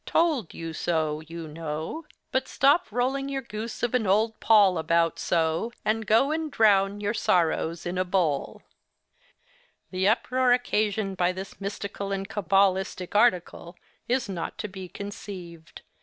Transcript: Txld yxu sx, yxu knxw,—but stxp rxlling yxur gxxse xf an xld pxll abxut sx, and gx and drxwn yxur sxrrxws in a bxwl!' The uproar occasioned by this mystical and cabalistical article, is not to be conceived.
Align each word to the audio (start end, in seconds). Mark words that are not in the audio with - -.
Txld 0.07 0.47
yxu 0.47 0.69
sx, 0.71 1.27
yxu 1.27 1.53
knxw,—but 1.53 2.45
stxp 2.45 2.87
rxlling 2.89 3.29
yxur 3.29 3.47
gxxse 3.47 3.87
xf 3.87 3.93
an 3.93 4.03
xld 4.05 4.33
pxll 4.39 4.83
abxut 4.83 5.17
sx, 5.17 5.71
and 5.85 6.07
gx 6.07 6.33
and 6.33 6.51
drxwn 6.51 7.01
yxur 7.03 7.15
sxrrxws 7.15 7.85
in 7.85 7.97
a 7.99 8.05
bxwl!' 8.05 8.61
The 9.91 10.07
uproar 10.07 10.53
occasioned 10.53 11.17
by 11.17 11.31
this 11.31 11.61
mystical 11.61 12.11
and 12.11 12.27
cabalistical 12.27 13.15
article, 13.15 13.75
is 14.07 14.27
not 14.27 14.57
to 14.57 14.67
be 14.67 14.89
conceived. 14.89 15.83